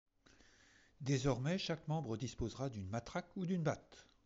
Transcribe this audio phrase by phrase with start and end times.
[1.01, 4.07] Désormais chaque membre disposera d’une matraque ou d’une batte.